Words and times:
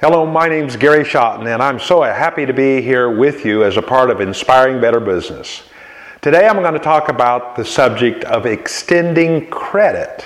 Hello, 0.00 0.24
my 0.24 0.48
name's 0.48 0.76
Gary 0.76 1.02
Schotten, 1.02 1.52
and 1.52 1.60
I'm 1.60 1.80
so 1.80 2.02
happy 2.02 2.46
to 2.46 2.52
be 2.52 2.80
here 2.80 3.10
with 3.10 3.44
you 3.44 3.64
as 3.64 3.76
a 3.76 3.82
part 3.82 4.10
of 4.10 4.20
Inspiring 4.20 4.80
Better 4.80 5.00
Business. 5.00 5.64
Today 6.20 6.46
I'm 6.46 6.62
going 6.62 6.74
to 6.74 6.78
talk 6.78 7.08
about 7.08 7.56
the 7.56 7.64
subject 7.64 8.22
of 8.22 8.46
extending 8.46 9.50
credit. 9.50 10.24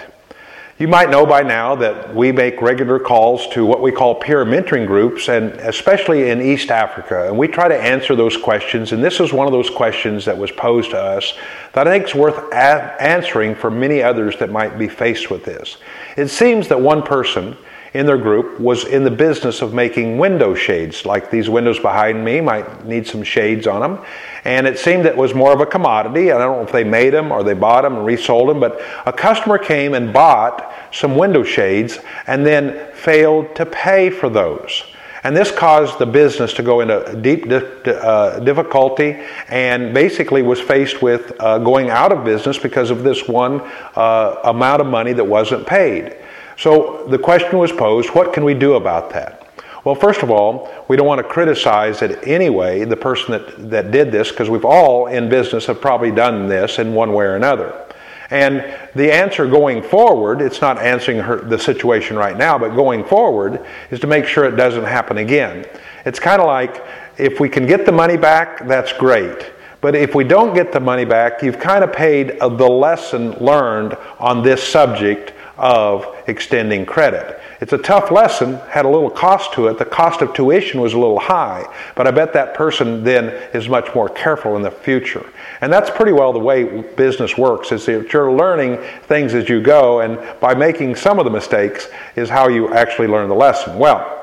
You 0.78 0.88
might 0.88 1.08
know 1.08 1.24
by 1.24 1.42
now 1.42 1.74
that 1.76 2.14
we 2.14 2.32
make 2.32 2.60
regular 2.60 2.98
calls 2.98 3.48
to 3.54 3.64
what 3.64 3.80
we 3.80 3.90
call 3.90 4.14
peer 4.16 4.44
mentoring 4.44 4.86
groups, 4.86 5.30
and 5.30 5.52
especially 5.52 6.28
in 6.28 6.42
East 6.42 6.70
Africa, 6.70 7.28
and 7.28 7.38
we 7.38 7.48
try 7.48 7.66
to 7.66 7.80
answer 7.80 8.14
those 8.14 8.36
questions. 8.36 8.92
And 8.92 9.02
this 9.02 9.20
is 9.20 9.32
one 9.32 9.46
of 9.46 9.54
those 9.54 9.70
questions 9.70 10.26
that 10.26 10.36
was 10.36 10.50
posed 10.50 10.90
to 10.90 11.00
us 11.00 11.32
that 11.72 11.88
I 11.88 11.90
think 11.92 12.08
is 12.08 12.14
worth 12.14 12.36
a- 12.52 13.02
answering 13.02 13.54
for 13.54 13.70
many 13.70 14.02
others 14.02 14.38
that 14.38 14.50
might 14.50 14.78
be 14.78 14.88
faced 14.88 15.30
with 15.30 15.46
this. 15.46 15.78
It 16.18 16.28
seems 16.28 16.68
that 16.68 16.78
one 16.78 17.02
person 17.02 17.56
in 17.94 18.06
their 18.06 18.16
group 18.16 18.58
was 18.58 18.84
in 18.84 19.04
the 19.04 19.10
business 19.10 19.60
of 19.60 19.74
making 19.74 20.16
window 20.16 20.54
shades. 20.54 21.04
Like 21.04 21.30
these 21.30 21.50
windows 21.50 21.78
behind 21.78 22.24
me 22.24 22.40
might 22.40 22.86
need 22.86 23.06
some 23.06 23.22
shades 23.22 23.66
on 23.66 23.80
them. 23.80 24.04
And 24.44 24.66
it 24.66 24.78
seemed 24.78 25.04
that 25.04 25.12
it 25.12 25.18
was 25.18 25.34
more 25.34 25.52
of 25.52 25.60
a 25.60 25.66
commodity. 25.66 26.32
I 26.32 26.38
don't 26.38 26.56
know 26.56 26.64
if 26.64 26.72
they 26.72 26.84
made 26.84 27.10
them 27.10 27.30
or 27.30 27.42
they 27.42 27.54
bought 27.54 27.82
them 27.82 27.96
and 27.96 28.06
resold 28.06 28.48
them, 28.48 28.60
but 28.60 28.80
a 29.04 29.12
customer 29.12 29.58
came 29.58 29.94
and 29.94 30.12
bought 30.12 30.72
some 30.90 31.16
window 31.16 31.42
shades 31.42 31.98
and 32.26 32.46
then 32.46 32.92
failed 32.94 33.54
to 33.56 33.66
pay 33.66 34.08
for 34.08 34.30
those. 34.30 34.84
And 35.24 35.36
this 35.36 35.52
caused 35.52 35.98
the 35.98 36.06
business 36.06 36.52
to 36.54 36.64
go 36.64 36.80
into 36.80 37.16
deep 37.20 37.46
uh, 37.48 38.40
difficulty 38.40 39.22
and 39.48 39.94
basically 39.94 40.42
was 40.42 40.60
faced 40.60 41.00
with 41.00 41.32
uh, 41.38 41.58
going 41.58 41.90
out 41.90 42.10
of 42.10 42.24
business 42.24 42.58
because 42.58 42.90
of 42.90 43.04
this 43.04 43.28
one 43.28 43.60
uh, 43.94 44.40
amount 44.44 44.80
of 44.80 44.88
money 44.88 45.12
that 45.12 45.24
wasn't 45.24 45.64
paid. 45.64 46.16
So 46.56 47.06
the 47.08 47.18
question 47.18 47.58
was 47.58 47.72
posed 47.72 48.10
what 48.10 48.32
can 48.32 48.44
we 48.44 48.54
do 48.54 48.74
about 48.74 49.10
that? 49.10 49.48
Well, 49.84 49.96
first 49.96 50.22
of 50.22 50.30
all, 50.30 50.70
we 50.88 50.96
don't 50.96 51.06
want 51.06 51.18
to 51.18 51.28
criticize 51.28 52.02
it 52.02 52.26
anyway 52.26 52.84
the 52.84 52.96
person 52.96 53.32
that, 53.32 53.70
that 53.70 53.90
did 53.90 54.12
this 54.12 54.30
because 54.30 54.48
we've 54.48 54.64
all 54.64 55.08
in 55.08 55.28
business 55.28 55.66
have 55.66 55.80
probably 55.80 56.12
done 56.12 56.48
this 56.48 56.78
in 56.78 56.94
one 56.94 57.12
way 57.12 57.24
or 57.24 57.34
another. 57.34 57.86
And 58.30 58.74
the 58.94 59.12
answer 59.12 59.46
going 59.46 59.82
forward, 59.82 60.40
it's 60.40 60.60
not 60.60 60.78
answering 60.78 61.18
her, 61.18 61.36
the 61.36 61.58
situation 61.58 62.16
right 62.16 62.36
now, 62.36 62.58
but 62.58 62.70
going 62.70 63.04
forward 63.04 63.66
is 63.90 64.00
to 64.00 64.06
make 64.06 64.24
sure 64.24 64.44
it 64.44 64.56
doesn't 64.56 64.84
happen 64.84 65.18
again. 65.18 65.66
It's 66.06 66.18
kind 66.18 66.40
of 66.40 66.46
like 66.46 66.82
if 67.18 67.40
we 67.40 67.48
can 67.48 67.66
get 67.66 67.84
the 67.84 67.92
money 67.92 68.16
back, 68.16 68.66
that's 68.66 68.92
great. 68.92 69.50
But 69.82 69.96
if 69.96 70.14
we 70.14 70.22
don't 70.24 70.54
get 70.54 70.72
the 70.72 70.80
money 70.80 71.04
back, 71.04 71.42
you've 71.42 71.58
kind 71.58 71.82
of 71.82 71.92
paid 71.92 72.38
uh, 72.38 72.48
the 72.48 72.68
lesson 72.68 73.32
learned 73.32 73.96
on 74.18 74.42
this 74.42 74.62
subject 74.62 75.34
of 75.58 76.11
extending 76.26 76.86
credit. 76.86 77.40
It's 77.60 77.72
a 77.72 77.78
tough 77.78 78.10
lesson, 78.10 78.56
had 78.68 78.84
a 78.84 78.88
little 78.88 79.10
cost 79.10 79.52
to 79.54 79.68
it. 79.68 79.78
The 79.78 79.84
cost 79.84 80.20
of 80.22 80.34
tuition 80.34 80.80
was 80.80 80.94
a 80.94 80.98
little 80.98 81.18
high, 81.18 81.64
but 81.94 82.06
I 82.06 82.10
bet 82.10 82.32
that 82.32 82.54
person 82.54 83.04
then 83.04 83.28
is 83.54 83.68
much 83.68 83.94
more 83.94 84.08
careful 84.08 84.56
in 84.56 84.62
the 84.62 84.70
future. 84.70 85.24
And 85.60 85.72
that's 85.72 85.90
pretty 85.90 86.12
well 86.12 86.32
the 86.32 86.38
way 86.38 86.82
business 86.82 87.38
works 87.38 87.72
is 87.72 87.86
that 87.86 88.12
you're 88.12 88.32
learning 88.32 88.78
things 89.04 89.34
as 89.34 89.48
you 89.48 89.60
go 89.60 90.00
and 90.00 90.18
by 90.40 90.54
making 90.54 90.96
some 90.96 91.18
of 91.18 91.24
the 91.24 91.30
mistakes 91.30 91.88
is 92.16 92.28
how 92.28 92.48
you 92.48 92.72
actually 92.74 93.08
learn 93.08 93.28
the 93.28 93.34
lesson. 93.34 93.78
Well, 93.78 94.21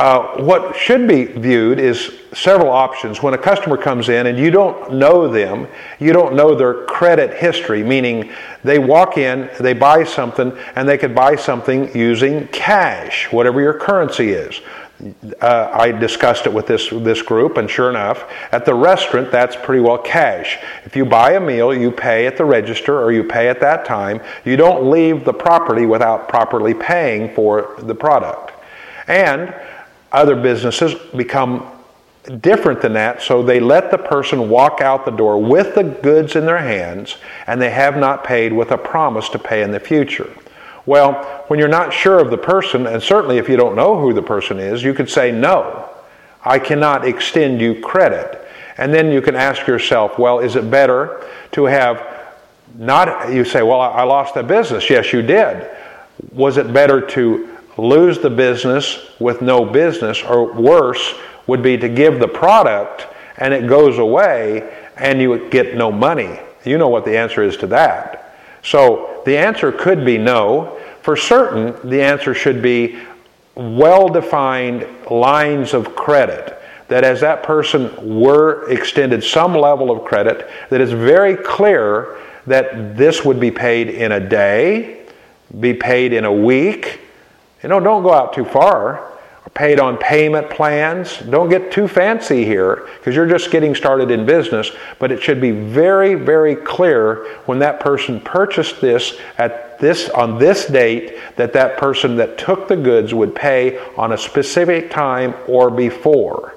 uh, 0.00 0.42
what 0.42 0.74
should 0.74 1.06
be 1.06 1.24
viewed 1.24 1.78
is 1.78 2.20
several 2.32 2.70
options. 2.70 3.22
When 3.22 3.34
a 3.34 3.38
customer 3.38 3.76
comes 3.76 4.08
in 4.08 4.28
and 4.28 4.38
you 4.38 4.50
don't 4.50 4.94
know 4.94 5.28
them, 5.28 5.68
you 5.98 6.14
don't 6.14 6.34
know 6.34 6.54
their 6.54 6.86
credit 6.86 7.38
history, 7.38 7.82
meaning 7.82 8.32
they 8.64 8.78
walk 8.78 9.18
in, 9.18 9.50
they 9.60 9.74
buy 9.74 10.04
something, 10.04 10.56
and 10.74 10.88
they 10.88 10.96
could 10.96 11.14
buy 11.14 11.36
something 11.36 11.94
using 11.94 12.48
cash, 12.48 13.30
whatever 13.30 13.60
your 13.60 13.74
currency 13.74 14.30
is. 14.30 14.62
Uh, 15.42 15.70
I 15.70 15.92
discussed 15.92 16.46
it 16.46 16.52
with 16.54 16.66
this 16.66 16.88
this 16.88 17.20
group, 17.20 17.58
and 17.58 17.68
sure 17.68 17.90
enough, 17.90 18.24
at 18.52 18.64
the 18.64 18.74
restaurant, 18.74 19.30
that's 19.30 19.54
pretty 19.54 19.82
well 19.82 19.98
cash. 19.98 20.56
If 20.86 20.96
you 20.96 21.04
buy 21.04 21.32
a 21.32 21.40
meal, 21.40 21.74
you 21.74 21.90
pay 21.90 22.26
at 22.26 22.38
the 22.38 22.46
register 22.46 22.98
or 22.98 23.12
you 23.12 23.22
pay 23.22 23.50
at 23.50 23.60
that 23.60 23.84
time. 23.84 24.22
You 24.46 24.56
don't 24.56 24.90
leave 24.90 25.26
the 25.26 25.34
property 25.34 25.84
without 25.84 26.26
properly 26.26 26.72
paying 26.72 27.34
for 27.34 27.74
the 27.80 27.94
product. 27.94 28.52
And 29.06 29.54
other 30.12 30.36
businesses 30.36 30.94
become 31.16 31.66
different 32.40 32.82
than 32.82 32.92
that, 32.92 33.22
so 33.22 33.42
they 33.42 33.60
let 33.60 33.90
the 33.90 33.98
person 33.98 34.48
walk 34.48 34.80
out 34.80 35.04
the 35.04 35.10
door 35.10 35.38
with 35.42 35.74
the 35.74 35.82
goods 35.82 36.36
in 36.36 36.44
their 36.44 36.58
hands 36.58 37.16
and 37.46 37.60
they 37.60 37.70
have 37.70 37.96
not 37.96 38.24
paid 38.24 38.52
with 38.52 38.70
a 38.70 38.78
promise 38.78 39.28
to 39.30 39.38
pay 39.38 39.62
in 39.62 39.70
the 39.70 39.80
future. 39.80 40.30
Well, 40.86 41.44
when 41.48 41.58
you're 41.58 41.68
not 41.68 41.92
sure 41.92 42.18
of 42.18 42.30
the 42.30 42.38
person, 42.38 42.86
and 42.86 43.02
certainly 43.02 43.38
if 43.38 43.48
you 43.48 43.56
don't 43.56 43.76
know 43.76 43.98
who 43.98 44.12
the 44.12 44.22
person 44.22 44.58
is, 44.58 44.82
you 44.82 44.94
could 44.94 45.10
say, 45.10 45.30
No, 45.30 45.88
I 46.44 46.58
cannot 46.58 47.06
extend 47.06 47.60
you 47.60 47.80
credit. 47.80 48.36
And 48.76 48.94
then 48.94 49.10
you 49.12 49.20
can 49.20 49.36
ask 49.36 49.66
yourself, 49.66 50.18
Well, 50.18 50.40
is 50.40 50.56
it 50.56 50.70
better 50.70 51.26
to 51.52 51.64
have 51.66 52.34
not, 52.76 53.32
you 53.32 53.44
say, 53.44 53.62
Well, 53.62 53.80
I 53.80 54.02
lost 54.02 54.34
that 54.34 54.46
business. 54.46 54.88
Yes, 54.88 55.12
you 55.12 55.22
did. 55.22 55.70
Was 56.32 56.56
it 56.56 56.72
better 56.72 57.00
to 57.08 57.59
lose 57.80 58.18
the 58.18 58.30
business 58.30 59.10
with 59.18 59.42
no 59.42 59.64
business, 59.64 60.22
or 60.22 60.52
worse, 60.52 61.14
would 61.46 61.62
be 61.62 61.76
to 61.78 61.88
give 61.88 62.20
the 62.20 62.28
product 62.28 63.06
and 63.38 63.54
it 63.54 63.66
goes 63.66 63.98
away 63.98 64.76
and 64.96 65.20
you 65.20 65.48
get 65.50 65.74
no 65.74 65.90
money. 65.90 66.38
You 66.64 66.78
know 66.78 66.88
what 66.88 67.04
the 67.04 67.16
answer 67.16 67.42
is 67.42 67.56
to 67.58 67.66
that. 67.68 68.36
So 68.62 69.22
the 69.24 69.36
answer 69.36 69.72
could 69.72 70.04
be 70.04 70.18
no. 70.18 70.78
For 71.02 71.16
certain, 71.16 71.88
the 71.88 72.02
answer 72.02 72.34
should 72.34 72.60
be 72.60 73.00
well 73.54 74.08
defined 74.08 74.86
lines 75.10 75.72
of 75.72 75.96
credit. 75.96 76.56
That 76.88 77.04
as 77.04 77.20
that 77.20 77.42
person 77.42 78.20
were 78.20 78.68
extended 78.68 79.24
some 79.24 79.54
level 79.54 79.90
of 79.90 80.04
credit, 80.04 80.48
that 80.68 80.80
it's 80.80 80.92
very 80.92 81.36
clear 81.36 82.18
that 82.46 82.96
this 82.96 83.24
would 83.24 83.40
be 83.40 83.50
paid 83.50 83.88
in 83.88 84.12
a 84.12 84.20
day, 84.20 85.06
be 85.60 85.72
paid 85.72 86.12
in 86.12 86.24
a 86.24 86.32
week, 86.32 87.00
you 87.62 87.68
know, 87.68 87.80
don't 87.80 88.02
go 88.02 88.12
out 88.12 88.32
too 88.32 88.44
far. 88.44 89.06
Paid 89.52 89.80
on 89.80 89.96
payment 89.98 90.48
plans. 90.48 91.18
Don't 91.18 91.48
get 91.48 91.72
too 91.72 91.88
fancy 91.88 92.44
here 92.44 92.88
because 92.98 93.16
you're 93.16 93.28
just 93.28 93.50
getting 93.50 93.74
started 93.74 94.10
in 94.12 94.24
business. 94.24 94.70
But 95.00 95.10
it 95.10 95.20
should 95.20 95.40
be 95.40 95.50
very, 95.50 96.14
very 96.14 96.54
clear 96.54 97.26
when 97.46 97.58
that 97.58 97.80
person 97.80 98.20
purchased 98.20 98.80
this 98.80 99.18
at 99.38 99.78
this 99.80 100.08
on 100.10 100.38
this 100.38 100.66
date 100.66 101.18
that 101.36 101.52
that 101.54 101.78
person 101.78 102.16
that 102.16 102.38
took 102.38 102.68
the 102.68 102.76
goods 102.76 103.12
would 103.12 103.34
pay 103.34 103.78
on 103.96 104.12
a 104.12 104.18
specific 104.18 104.88
time 104.88 105.34
or 105.48 105.68
before. 105.68 106.54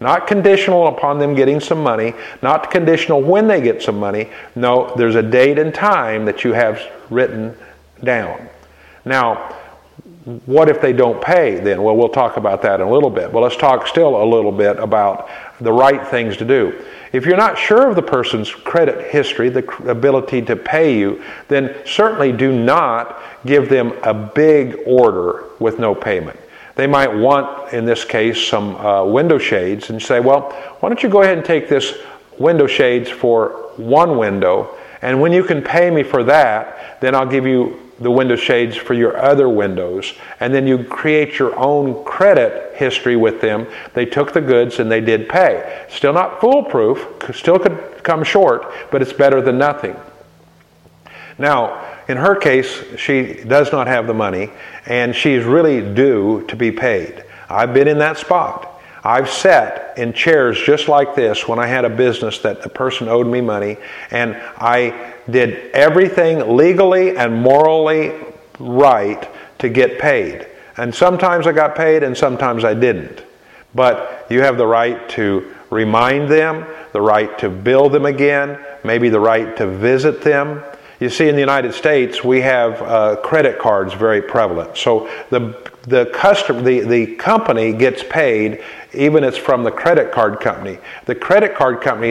Not 0.00 0.26
conditional 0.26 0.88
upon 0.88 1.20
them 1.20 1.36
getting 1.36 1.60
some 1.60 1.80
money, 1.80 2.12
not 2.42 2.72
conditional 2.72 3.22
when 3.22 3.46
they 3.46 3.60
get 3.60 3.80
some 3.80 4.00
money. 4.00 4.30
No, 4.56 4.92
there's 4.96 5.14
a 5.14 5.22
date 5.22 5.60
and 5.60 5.72
time 5.72 6.24
that 6.24 6.42
you 6.42 6.54
have 6.54 6.82
written 7.08 7.56
down. 8.02 8.48
Now, 9.04 9.54
what 10.46 10.68
if 10.68 10.80
they 10.80 10.92
don't 10.92 11.20
pay 11.20 11.58
then? 11.58 11.82
Well, 11.82 11.96
we'll 11.96 12.08
talk 12.08 12.36
about 12.36 12.62
that 12.62 12.80
in 12.80 12.86
a 12.86 12.90
little 12.90 13.10
bit. 13.10 13.32
But 13.32 13.40
let's 13.40 13.56
talk 13.56 13.86
still 13.88 14.22
a 14.22 14.24
little 14.24 14.52
bit 14.52 14.78
about 14.78 15.28
the 15.60 15.72
right 15.72 16.06
things 16.06 16.36
to 16.36 16.44
do. 16.44 16.84
If 17.12 17.26
you're 17.26 17.36
not 17.36 17.58
sure 17.58 17.88
of 17.88 17.96
the 17.96 18.02
person's 18.02 18.50
credit 18.50 19.10
history, 19.10 19.48
the 19.48 19.66
ability 19.90 20.42
to 20.42 20.56
pay 20.56 20.96
you, 20.96 21.22
then 21.48 21.74
certainly 21.84 22.32
do 22.32 22.52
not 22.52 23.20
give 23.44 23.68
them 23.68 23.92
a 24.04 24.14
big 24.14 24.78
order 24.86 25.46
with 25.58 25.78
no 25.78 25.94
payment. 25.94 26.38
They 26.74 26.86
might 26.86 27.12
want, 27.12 27.72
in 27.72 27.84
this 27.84 28.04
case, 28.04 28.46
some 28.46 28.76
uh, 28.76 29.04
window 29.04 29.38
shades 29.38 29.90
and 29.90 30.00
say, 30.00 30.20
well, 30.20 30.52
why 30.80 30.88
don't 30.88 31.02
you 31.02 31.08
go 31.08 31.22
ahead 31.22 31.36
and 31.36 31.44
take 31.44 31.68
this 31.68 31.98
window 32.38 32.66
shades 32.66 33.10
for 33.10 33.72
one 33.76 34.16
window, 34.16 34.74
and 35.02 35.20
when 35.20 35.32
you 35.32 35.44
can 35.44 35.62
pay 35.62 35.90
me 35.90 36.02
for 36.02 36.24
that, 36.24 37.00
then 37.00 37.14
I'll 37.14 37.26
give 37.26 37.46
you 37.46 37.78
the 37.98 38.10
window 38.10 38.36
shades 38.36 38.76
for 38.76 38.94
your 38.94 39.16
other 39.16 39.48
windows, 39.48 40.14
and 40.40 40.52
then 40.52 40.66
you 40.66 40.84
create 40.84 41.38
your 41.38 41.56
own 41.58 42.04
credit 42.04 42.74
history 42.76 43.16
with 43.16 43.40
them. 43.40 43.66
They 43.94 44.06
took 44.06 44.32
the 44.32 44.40
goods 44.40 44.78
and 44.78 44.90
they 44.90 45.00
did 45.00 45.28
pay. 45.28 45.86
Still 45.88 46.12
not 46.12 46.40
foolproof, 46.40 47.06
still 47.34 47.58
could 47.58 48.02
come 48.02 48.24
short, 48.24 48.72
but 48.90 49.02
it's 49.02 49.12
better 49.12 49.40
than 49.40 49.58
nothing. 49.58 49.96
Now, 51.38 51.88
in 52.08 52.16
her 52.16 52.34
case, 52.34 52.82
she 52.96 53.42
does 53.44 53.72
not 53.72 53.86
have 53.86 54.06
the 54.06 54.14
money, 54.14 54.50
and 54.86 55.14
she's 55.14 55.44
really 55.44 55.80
due 55.94 56.44
to 56.48 56.56
be 56.56 56.70
paid. 56.70 57.24
I've 57.48 57.72
been 57.72 57.88
in 57.88 57.98
that 57.98 58.18
spot. 58.18 58.71
I've 59.04 59.28
sat 59.28 59.98
in 59.98 60.12
chairs 60.12 60.60
just 60.60 60.88
like 60.88 61.14
this 61.14 61.48
when 61.48 61.58
I 61.58 61.66
had 61.66 61.84
a 61.84 61.90
business 61.90 62.38
that 62.38 62.62
the 62.62 62.68
person 62.68 63.08
owed 63.08 63.26
me 63.26 63.40
money, 63.40 63.76
and 64.10 64.36
I 64.56 65.14
did 65.28 65.70
everything 65.72 66.56
legally 66.56 67.16
and 67.16 67.34
morally 67.34 68.12
right 68.58 69.28
to 69.58 69.68
get 69.68 69.98
paid. 69.98 70.46
And 70.76 70.94
sometimes 70.94 71.46
I 71.46 71.52
got 71.52 71.74
paid 71.76 72.02
and 72.02 72.16
sometimes 72.16 72.64
I 72.64 72.74
didn't. 72.74 73.22
But 73.74 74.26
you 74.30 74.42
have 74.42 74.56
the 74.56 74.66
right 74.66 75.08
to 75.10 75.54
remind 75.70 76.30
them, 76.30 76.66
the 76.92 77.00
right 77.00 77.36
to 77.38 77.48
bill 77.48 77.88
them 77.88 78.06
again, 78.06 78.58
maybe 78.84 79.08
the 79.08 79.20
right 79.20 79.56
to 79.56 79.66
visit 79.66 80.22
them. 80.22 80.62
You 81.02 81.10
see, 81.10 81.28
in 81.28 81.34
the 81.34 81.40
United 81.40 81.74
States, 81.74 82.22
we 82.22 82.40
have 82.42 82.80
uh, 82.80 83.16
credit 83.24 83.58
cards 83.58 83.92
very 83.92 84.22
prevalent. 84.22 84.76
So 84.76 85.10
the 85.30 85.72
the 85.88 86.06
customer, 86.14 86.62
the, 86.62 86.78
the 86.80 87.16
company 87.16 87.72
gets 87.72 88.04
paid 88.04 88.62
even 88.94 89.24
it's 89.24 89.38
from 89.38 89.64
the 89.64 89.70
credit 89.70 90.12
card 90.12 90.38
company. 90.40 90.78
The 91.06 91.14
credit 91.14 91.54
card 91.54 91.80
company 91.80 92.10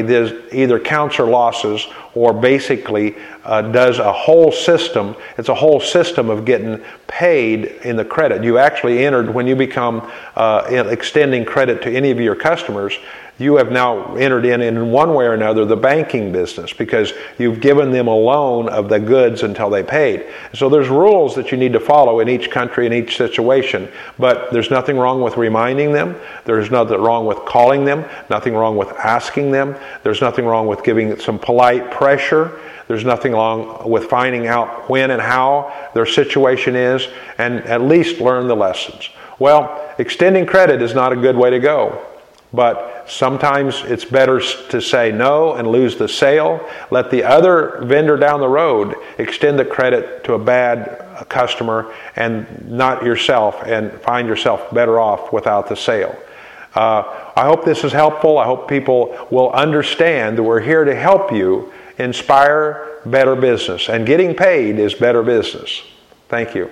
either 0.51 0.79
counts 0.79 1.17
your 1.17 1.27
losses 1.27 1.87
or 2.15 2.33
basically 2.33 3.15
uh, 3.43 3.61
does 3.61 3.99
a 3.99 4.11
whole 4.11 4.51
system. 4.51 5.15
It's 5.37 5.49
a 5.49 5.55
whole 5.55 5.79
system 5.79 6.29
of 6.29 6.43
getting 6.43 6.83
paid 7.07 7.65
in 7.83 7.95
the 7.95 8.05
credit. 8.05 8.43
You 8.43 8.57
actually 8.57 9.05
entered 9.05 9.31
when 9.31 9.45
you 9.45 9.55
become 9.55 10.11
uh, 10.35 10.63
extending 10.89 11.45
credit 11.45 11.83
to 11.83 11.91
any 11.91 12.09
of 12.09 12.19
your 12.19 12.35
customers 12.35 12.97
you 13.37 13.57
have 13.57 13.71
now 13.71 14.15
entered 14.15 14.45
in, 14.45 14.61
in 14.61 14.91
one 14.91 15.13
way 15.13 15.25
or 15.25 15.33
another, 15.33 15.65
the 15.65 15.75
banking 15.75 16.31
business 16.31 16.73
because 16.73 17.13
you've 17.39 17.59
given 17.59 17.91
them 17.91 18.07
a 18.07 18.15
loan 18.15 18.69
of 18.69 18.87
the 18.87 18.99
goods 18.99 19.43
until 19.43 19.69
they 19.69 19.83
paid. 19.83 20.25
So 20.53 20.69
there's 20.69 20.89
rules 20.89 21.35
that 21.35 21.51
you 21.51 21.57
need 21.57 21.73
to 21.73 21.79
follow 21.79 22.19
in 22.19 22.29
each 22.29 22.51
country, 22.51 22.85
in 22.85 22.93
each 22.93 23.17
situation. 23.17 23.89
But 24.19 24.51
there's 24.51 24.69
nothing 24.69 24.97
wrong 24.97 25.21
with 25.21 25.37
reminding 25.37 25.91
them. 25.91 26.15
There's 26.45 26.69
nothing 26.69 27.01
wrong 27.01 27.25
with 27.25 27.39
calling 27.39 27.83
them. 27.83 28.05
Nothing 28.29 28.53
wrong 28.53 28.77
with 28.77 28.89
asking 28.89 29.51
them. 29.51 29.75
There's 30.03 30.21
nothing 30.21 30.45
wrong 30.45 30.67
with 30.67 30.83
giving 30.83 31.19
some 31.19 31.39
polite 31.39 31.89
pressure. 31.89 32.59
There's 32.87 33.05
nothing 33.05 33.31
wrong 33.31 33.89
with 33.89 34.05
finding 34.05 34.47
out 34.47 34.89
when 34.89 35.11
and 35.11 35.21
how 35.21 35.89
their 35.93 36.05
situation 36.05 36.75
is 36.75 37.07
and 37.37 37.61
at 37.61 37.81
least 37.81 38.19
learn 38.19 38.47
the 38.47 38.55
lessons. 38.55 39.09
Well, 39.39 39.95
extending 39.97 40.45
credit 40.45 40.81
is 40.81 40.93
not 40.93 41.11
a 41.11 41.15
good 41.15 41.35
way 41.35 41.49
to 41.49 41.59
go. 41.59 42.05
But 42.53 43.05
sometimes 43.07 43.81
it's 43.83 44.03
better 44.03 44.41
to 44.41 44.81
say 44.81 45.11
no 45.11 45.53
and 45.53 45.67
lose 45.67 45.95
the 45.95 46.09
sale. 46.09 46.67
Let 46.89 47.09
the 47.09 47.23
other 47.23 47.79
vendor 47.83 48.17
down 48.17 48.41
the 48.41 48.49
road 48.49 48.95
extend 49.17 49.57
the 49.57 49.65
credit 49.65 50.25
to 50.25 50.33
a 50.33 50.39
bad 50.39 51.25
customer 51.29 51.93
and 52.15 52.69
not 52.69 53.05
yourself 53.05 53.61
and 53.65 53.93
find 54.01 54.27
yourself 54.27 54.73
better 54.73 54.99
off 54.99 55.31
without 55.31 55.69
the 55.69 55.75
sale. 55.75 56.17
Uh, 56.75 57.31
I 57.35 57.45
hope 57.45 57.63
this 57.63 57.83
is 57.83 57.91
helpful. 57.91 58.37
I 58.37 58.45
hope 58.45 58.67
people 58.67 59.27
will 59.29 59.51
understand 59.51 60.37
that 60.37 60.43
we're 60.43 60.61
here 60.61 60.83
to 60.83 60.95
help 60.95 61.31
you 61.31 61.71
inspire 61.97 62.99
better 63.05 63.35
business. 63.35 63.89
And 63.89 64.05
getting 64.05 64.35
paid 64.35 64.79
is 64.79 64.93
better 64.93 65.23
business. 65.23 65.83
Thank 66.27 66.55
you. 66.55 66.69